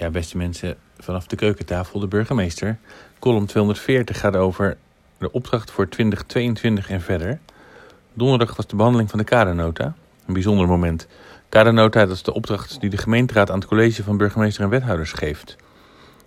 [0.00, 2.78] Ja, beste mensen, vanaf de keukentafel de burgemeester.
[3.18, 4.76] Column 240 gaat over
[5.18, 7.38] de opdracht voor 2022 en verder.
[8.12, 9.94] Donderdag was de behandeling van de kadernota.
[10.26, 11.06] Een bijzonder moment.
[11.48, 15.12] Kadernota dat is de opdracht die de gemeenteraad aan het college van burgemeester en wethouders
[15.12, 15.56] geeft.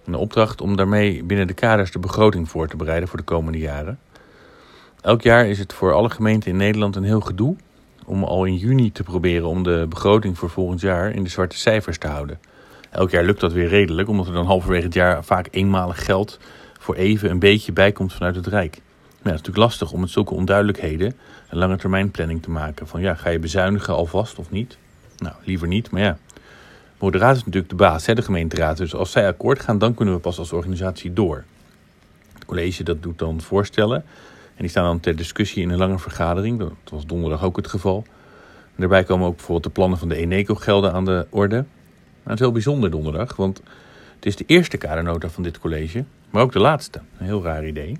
[0.06, 3.60] Een opdracht om daarmee binnen de kaders de begroting voor te bereiden voor de komende
[3.60, 4.00] jaren.
[5.02, 7.56] Elk jaar is het voor alle gemeenten in Nederland een heel gedoe
[8.06, 11.58] om al in juni te proberen om de begroting voor volgend jaar in de zwarte
[11.58, 12.40] cijfers te houden.
[12.94, 16.40] Elk jaar lukt dat weer redelijk, omdat er dan halverwege het jaar vaak eenmalig geld
[16.80, 18.72] voor even een beetje bijkomt vanuit het Rijk.
[18.74, 21.16] Maar het is natuurlijk lastig om met zulke onduidelijkheden
[21.50, 22.88] een lange termijn planning te maken.
[22.88, 24.78] Van ja, ga je bezuinigen alvast of niet?
[25.18, 26.18] Nou, liever niet, maar ja.
[27.00, 28.78] de raad is natuurlijk de baas, de gemeenteraad.
[28.78, 31.44] Dus als zij akkoord gaan, dan kunnen we pas als organisatie door.
[32.34, 34.04] Het college dat doet dan voorstellen.
[34.56, 36.60] En die staan dan ter discussie in een lange vergadering.
[36.60, 38.06] Dat was donderdag ook het geval.
[38.76, 41.66] Daarbij komen ook bijvoorbeeld de plannen van de Eneco-gelden aan de orde.
[42.24, 43.62] Maar het is heel bijzonder donderdag, want
[44.16, 47.02] het is de eerste kadernota van dit college, maar ook de laatste.
[47.18, 47.98] Een heel raar idee.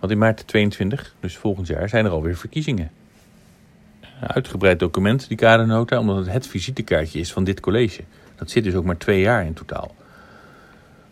[0.00, 2.90] Want in maart 22, dus volgend jaar, zijn er alweer verkiezingen.
[4.00, 8.02] Een uitgebreid document, die kadernota, omdat het het visitekaartje is van dit college.
[8.36, 9.94] Dat zit dus ook maar twee jaar in totaal.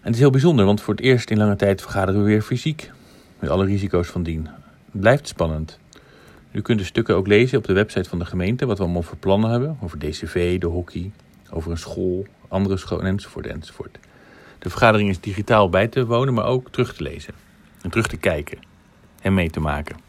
[0.01, 2.43] En het is heel bijzonder, want voor het eerst in lange tijd vergaderen we weer
[2.43, 2.91] fysiek.
[3.39, 4.49] Met alle risico's van dien.
[4.93, 5.79] Het blijft spannend.
[6.51, 9.03] U kunt de stukken ook lezen op de website van de gemeente, wat we allemaal
[9.03, 9.77] voor plannen hebben.
[9.81, 11.11] Over DCV, de hockey,
[11.51, 13.99] over een school, andere scholen enzovoort enzovoort.
[14.59, 17.35] De vergadering is digitaal bij te wonen, maar ook terug te lezen
[17.83, 18.59] en terug te kijken
[19.21, 20.08] en mee te maken.